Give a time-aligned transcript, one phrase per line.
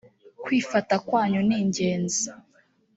[0.43, 2.29] kwifata kwanyu ningenzi